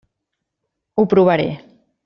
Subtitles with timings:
[1.03, 1.47] Ho provaré.